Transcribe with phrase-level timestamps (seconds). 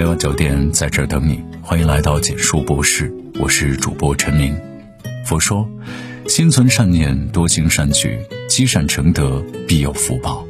[0.00, 4.56] 每晚九点在这等你，欢迎来到简书博士，我是主播陈明。
[5.26, 5.68] 佛说，
[6.26, 8.18] 心存善念，多行善举，
[8.48, 10.42] 积善成德，必有福报。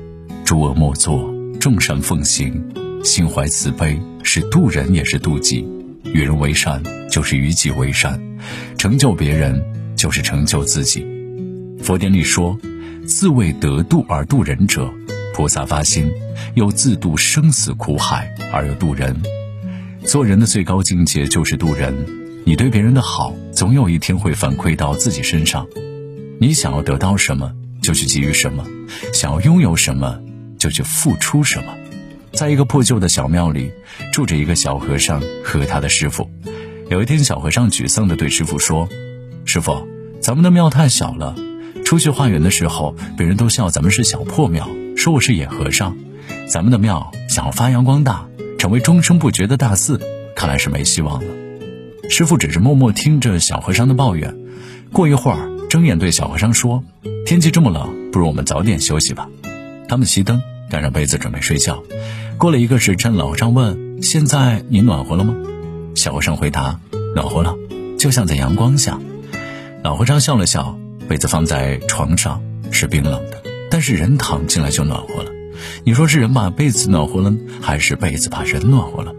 [0.45, 2.65] 诸恶莫作，众善奉行，
[3.03, 5.69] 心怀慈悲，是渡人也是渡己。
[6.04, 6.80] 与人为善，
[7.10, 8.17] 就是与己为善；
[8.78, 9.60] 成就别人，
[9.96, 11.04] 就是成就自己。
[11.82, 12.56] 佛典里说，
[13.04, 14.88] 自为得度而度人者，
[15.35, 16.09] 菩萨发心，
[16.55, 19.20] 又自度生死苦海而又度人。
[20.10, 21.95] 做人的最高境界就是渡人。
[22.45, 25.69] 你对别人的好，总有一天会反馈到自己身上。
[26.41, 28.64] 你想要得到什么，就去给予什么；
[29.14, 30.19] 想要拥有什么，
[30.59, 31.73] 就去付出什么。
[32.33, 33.70] 在一个破旧的小庙里，
[34.12, 36.28] 住着一个小和尚和他的师傅。
[36.88, 38.88] 有一天，小和尚沮丧地对师傅说
[39.47, 39.86] ：“师傅，
[40.20, 41.36] 咱们的庙太小了，
[41.84, 45.97] 出去化缘的时候，别人都笑咱们是小破庙，说我是野和尚。
[46.48, 48.27] 咱们的庙想要发扬光大。”
[48.60, 49.98] 成为终生不绝的大寺，
[50.37, 51.34] 看来是没希望了。
[52.11, 54.36] 师傅只是默默听着小和尚的抱怨，
[54.92, 56.84] 过一会儿，睁眼对小和尚说
[57.25, 59.27] ：“天气这么冷，不如我们早点休息吧。”
[59.88, 61.83] 他们熄灯，盖上被子准备睡觉。
[62.36, 65.34] 过了一个时辰，老和尚问：“现在你暖和了吗？”
[65.97, 66.78] 小和尚回答
[67.16, 67.56] ：“暖和了，
[67.98, 69.00] 就像在阳光下。”
[69.83, 75.31] 老和尚笑了笑，被子放在床上是冰冷的，但是人躺进来就暖和了。
[75.84, 79.14] 你说是人把被子暖和了，还是被子把人暖和了？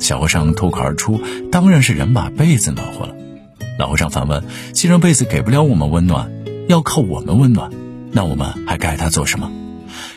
[0.00, 3.14] 小和尚脱口而出：“当然是人把被子暖和了。”
[3.78, 6.30] 老和尚反问：“既然被子给不了我们温暖，
[6.68, 7.70] 要靠我们温暖，
[8.12, 9.50] 那我们还盖它做什么？”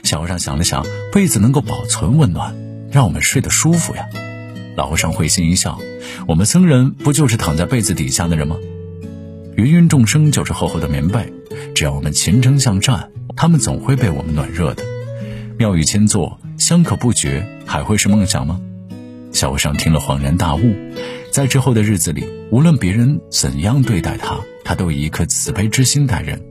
[0.03, 2.55] 小和尚想了想：“被子能够保存温暖，
[2.91, 4.05] 让我们睡得舒服呀。”
[4.77, 5.79] 老和尚会心一笑
[6.27, 8.57] ：“我们僧人不就是躺在被子底下的人吗？
[9.57, 11.33] 芸芸众生就是厚厚的棉被，
[11.75, 14.83] 只要我们勤诚向善，他们总会被我们暖热的。”
[15.57, 18.59] 妙语千座，香可不绝，还会是梦想吗？
[19.31, 20.75] 小和尚听了恍然大悟，
[21.31, 26.41] 在之后的日子里，无论别人怎样对待他，他都以一颗慈悲之心待人。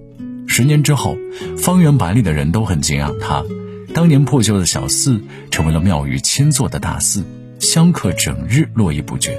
[0.46, 1.16] 十年之后，
[1.58, 3.44] 方圆百里的人都很敬仰他。
[3.92, 5.20] 当年破旧的小寺，
[5.50, 7.24] 成为了妙语千座的大寺，
[7.58, 9.38] 香客整日络绎不绝。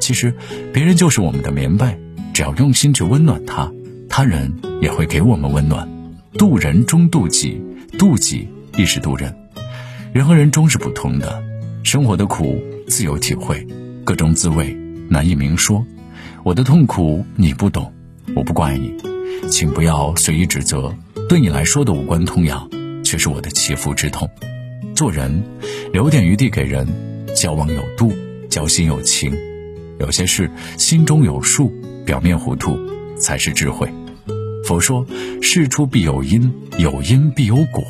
[0.00, 0.34] 其实，
[0.72, 1.98] 别人就是我们的棉被，
[2.32, 3.72] 只要用心去温暖他，
[4.08, 5.88] 他人也会给我们温暖。
[6.38, 7.60] 渡人终渡己，
[7.98, 8.46] 渡己。
[8.76, 9.34] 亦是渡人，
[10.12, 11.42] 人和人终是不同的，
[11.82, 13.66] 生活的苦自有体会，
[14.04, 14.76] 各种滋味
[15.08, 15.82] 难以明说。
[16.44, 17.90] 我的痛苦你不懂，
[18.34, 18.94] 我不怪你，
[19.48, 20.94] 请不要随意指责。
[21.26, 22.68] 对你来说的无关痛痒，
[23.02, 24.28] 却是我的切肤之痛。
[24.94, 25.42] 做人，
[25.90, 26.86] 留点余地给人，
[27.34, 28.12] 交往有度，
[28.50, 29.32] 交心有情。
[29.98, 31.72] 有些事心中有数，
[32.04, 32.78] 表面糊涂
[33.18, 33.90] 才是智慧。
[34.66, 35.06] 佛说，
[35.40, 37.82] 事出必有因，有因必有果。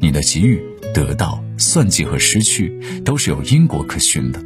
[0.00, 0.62] 你的给予、
[0.94, 2.72] 得到、算计和失去，
[3.04, 4.42] 都是有因果可循的。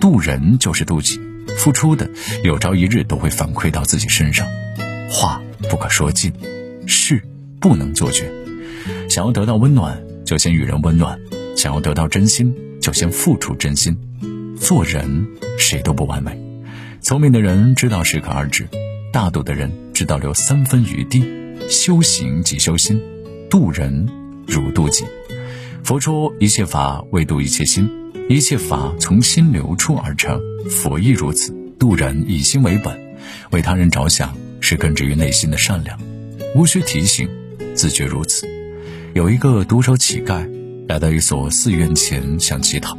[0.00, 1.20] 渡人就是渡己，
[1.58, 2.08] 付出的
[2.42, 4.46] 有朝一日都会反馈到自己身上。
[5.10, 6.32] 话不可说尽，
[6.86, 7.22] 事
[7.60, 8.30] 不能做绝。
[9.08, 11.18] 想要得到温暖，就先与人温暖；
[11.56, 13.96] 想要得到真心，就先付出真心。
[14.58, 15.26] 做人
[15.58, 16.38] 谁都不完美，
[17.00, 18.68] 聪明的人知道适可而止，
[19.12, 21.24] 大度的人知道留三分余地。
[21.68, 23.02] 修行即修心，
[23.50, 24.17] 渡人。
[24.48, 25.04] 如渡己，
[25.84, 27.86] 佛说一切法为度一切心，
[28.30, 31.54] 一切法从心流出而成，佛亦如此。
[31.78, 32.98] 渡人以心为本，
[33.50, 36.00] 为他人着想是根植于内心的善良，
[36.56, 37.28] 无需提醒，
[37.74, 38.48] 自觉如此。
[39.14, 40.50] 有一个独手乞丐
[40.88, 42.98] 来到一所寺院前想乞讨，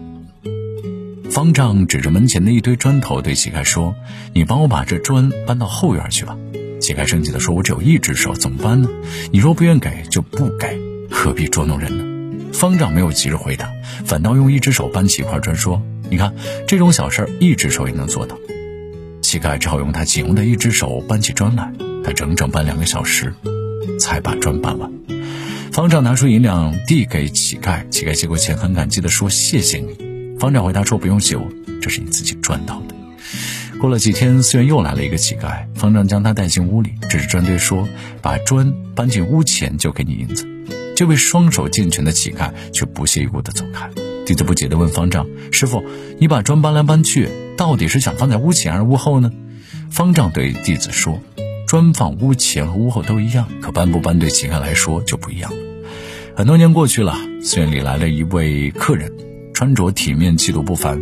[1.30, 3.96] 方丈指着门前的一堆砖头对乞丐说
[4.34, 6.38] ：“你帮我把这砖搬到后院去吧。”
[6.80, 8.88] 乞丐生气地说：“我只有一只手，怎么搬呢？
[9.32, 10.80] 你若不愿给，就不给。”
[11.20, 12.54] 何必捉弄人呢？
[12.54, 13.70] 方丈没有急着回答，
[14.06, 16.34] 反倒用一只手搬起一块砖，说：“你看，
[16.66, 18.38] 这种小事一只手也能做到。”
[19.22, 21.74] 乞丐只好用他仅用的一只手搬起砖来。
[22.06, 23.34] 他整整搬两个小时，
[24.00, 24.90] 才把砖搬完。
[25.74, 29.98] 方丈拿出银两递给乞丐，乞丐接过钱，很感激地说：“谢谢你。”
[30.40, 31.46] 方丈回答说：“不用谢我，
[31.82, 32.96] 这是你自己赚到的。”
[33.82, 37.90] 过了几天，寺院又来了一个乞丐，方丈将他带进屋里，指着砖堆说
[38.24, 40.48] ：“把砖搬进屋前，就给你银子。”
[41.00, 43.90] 这位双手健全的乞丐却不屑一顾地走开。
[44.26, 45.82] 弟子不解地问方丈：“师傅，
[46.18, 49.32] 你把砖搬来搬去，到底是想放在屋前还是屋后呢？”
[49.90, 51.22] 方丈对弟子说
[51.66, 55.58] ：“砖放屋前和屋后都一样，可搬不搬对乞丐来说就不一样了。”
[56.36, 59.10] 很多年过去了，寺院里来了一位客人，
[59.54, 61.02] 穿着体面，气度不凡。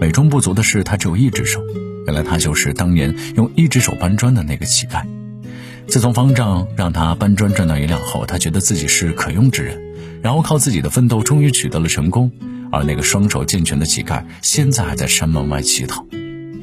[0.00, 1.60] 美中不足的是，他只有一只手。
[2.06, 5.04] 原来他就是当年用一只手搬砖的那个乞丐。
[5.86, 9.80] 自从方丈让他搬砖赚到银两后，他觉得自己是可用之人，
[10.22, 12.32] 然后靠自己的奋斗，终于取得了成功。
[12.72, 16.04] 而那个双手健全的乞丐，现在还在山门外乞讨。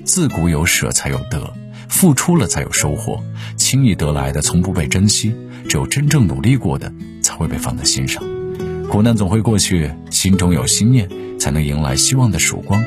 [0.04, 1.54] 自古有舍才有得，
[1.88, 3.24] 付出了才有收获。
[3.56, 5.34] 轻易得来的从不被珍惜，
[5.70, 6.92] 只有真正努力过的
[7.22, 8.22] 才会被放在心上。
[8.90, 11.08] 苦难总会过去，心中有心念，
[11.40, 12.84] 才能迎来希望的曙光。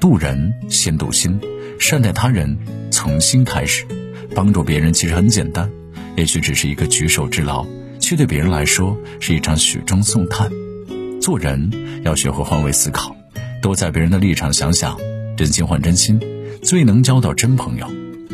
[0.00, 1.38] 渡人先渡心，
[1.78, 2.58] 善待他人
[2.90, 3.86] 从心开始。
[4.34, 5.70] 帮助别人其实很简单，
[6.16, 7.64] 也许只是一个举手之劳，
[8.00, 10.50] 却对别人来说是一场雪中送炭。
[11.20, 11.70] 做人
[12.02, 13.16] 要学会换位思考，
[13.62, 14.98] 多在别人的立场想想，
[15.36, 16.20] 真心换真心，
[16.62, 17.86] 最能交到真朋友。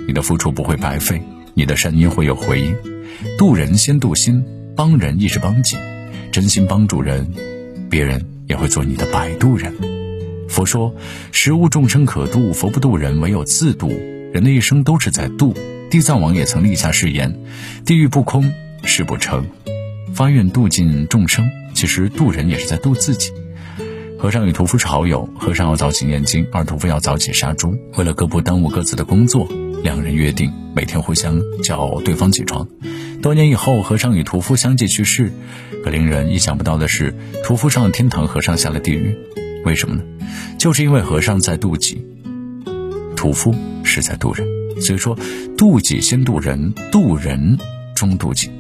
[0.07, 1.23] 你的付出不会白费，
[1.55, 2.75] 你的善因会有回音。
[3.39, 4.43] 渡人先渡心，
[4.75, 5.77] 帮人亦是帮己。
[6.33, 7.31] 真心帮助人，
[7.91, 9.73] 别人也会做你的摆渡人。
[10.49, 10.95] 佛说
[11.31, 13.89] ：“食物众生可渡，佛不渡人，唯有自渡。”
[14.33, 15.55] 人的一生都是在渡。
[15.91, 17.37] 地藏王也曾立下誓言
[17.85, 18.53] ：“地狱不空，
[18.85, 19.45] 誓不成。”
[20.15, 23.33] 发愿度尽众生，其实渡人也是在渡自己。
[24.17, 27.77] 和尚与屠夫是好友，和尚要早起念经，而屠夫要早起杀猪。
[27.97, 29.49] 为了各不耽误各自的工作，
[29.83, 32.69] 两人约定每天互相叫对方起床。
[33.21, 35.33] 多年以后，和尚与屠夫相继去世。
[35.83, 39.17] 可令人意想不到的是，屠夫上了天堂，和尚下了地狱。
[39.65, 40.03] 为什么呢？
[40.57, 42.07] 就是因为和尚在渡己，
[43.17, 43.53] 屠夫
[43.83, 44.60] 是在渡人。
[44.81, 45.17] 所以说，
[45.57, 47.59] 渡己先渡人，渡人
[47.95, 48.51] 终渡己。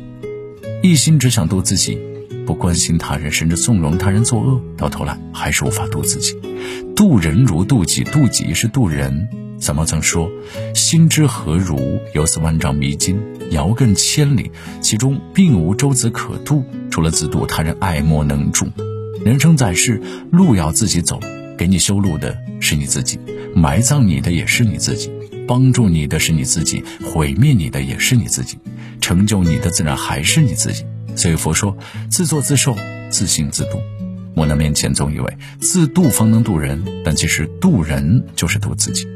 [0.82, 1.99] 一心只想渡自己，
[2.46, 6.37] 不关心他人，甚至纵容他人作恶，到头来还是无法渡自己。
[6.94, 9.28] 渡人如渡己，渡己是渡人。
[9.58, 10.31] 三毛曾说
[10.75, 12.00] ：“心之何如？
[12.14, 13.20] 有似万丈迷津，
[13.50, 14.50] 遥亘千里，
[14.81, 18.67] 其中并无舟子可渡，除了自渡，他人爱莫能助。
[19.22, 20.00] 人生在世，
[20.32, 21.20] 路要自己走，
[21.58, 23.19] 给你修路的是你自己，
[23.55, 25.11] 埋葬你的也是你自己，
[25.50, 28.56] 帮助你的是你自己，毁灭你的也是你自己，
[29.00, 30.85] 成就你的自然还是你自己。
[31.17, 31.76] 所以佛说：
[32.08, 32.76] 自作自受，
[33.11, 33.81] 自信自度。
[34.37, 39.08] 我那面前总以为自渡方能渡人，但其实渡人就是渡自己。”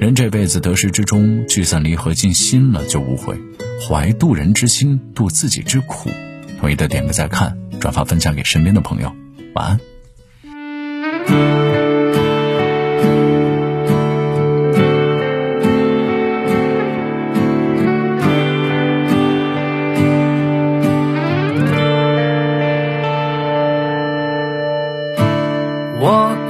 [0.00, 3.38] 人这辈子得失之中，聚散离合尽心了就无悔，
[3.80, 6.10] 怀渡人之心，渡自己之苦。
[6.58, 9.14] 同意的点个再看，转发分享给身边的朋友。
[9.54, 9.78] 晚
[11.28, 11.59] 安。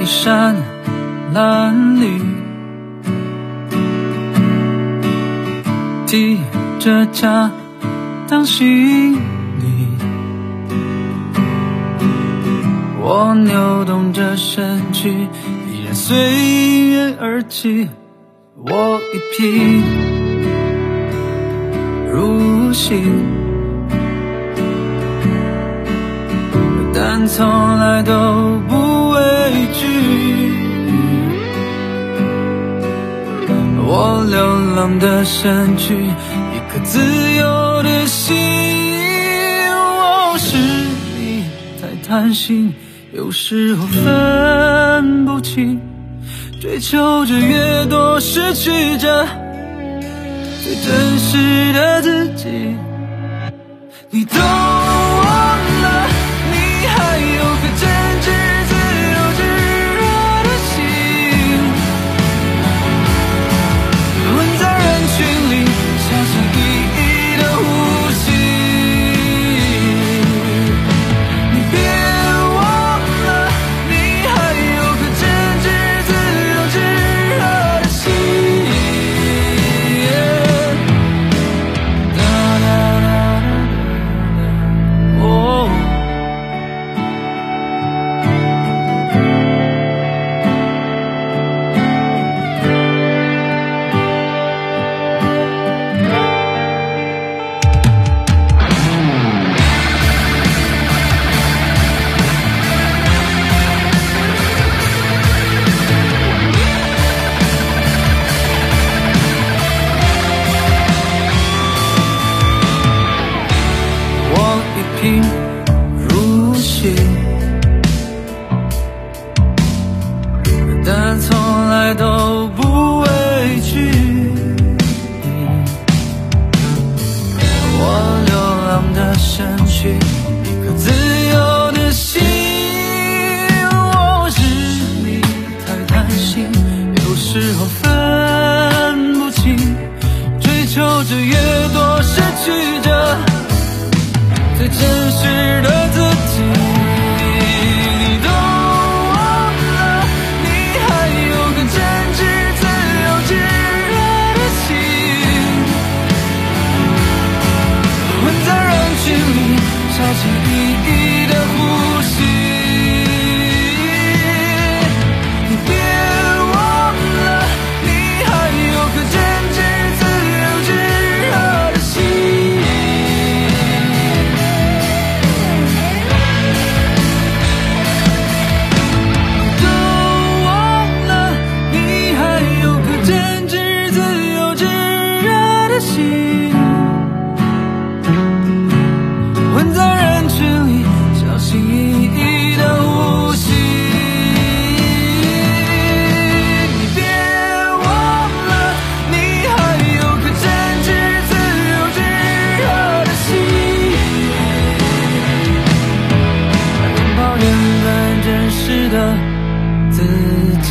[0.01, 0.55] 一山
[1.31, 2.19] 蓝绿。
[6.07, 6.39] 提
[6.79, 7.51] 着家
[8.27, 9.87] 当行李，
[12.99, 15.11] 我扭动着身躯，
[15.69, 16.17] 依然随
[16.89, 17.87] 缘而起。
[18.55, 19.83] 我一贫
[22.11, 22.99] 如洗，
[26.91, 28.11] 但从来都
[28.67, 29.19] 不畏
[29.73, 29.80] 惧。
[33.93, 34.39] 我流
[34.73, 37.01] 浪的身躯，一颗自
[37.33, 38.37] 由的心。
[39.73, 41.43] 我是你
[41.81, 42.73] 太贪心，
[43.11, 45.77] 有时候分不清。
[46.61, 49.27] 追求着越多，失去着
[50.63, 52.47] 最真实的自己。
[54.09, 54.47] 你都忘
[55.83, 56.07] 了，
[56.49, 57.89] 你还有个真
[58.21, 58.60] 挚。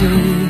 [0.01, 0.50] 谁？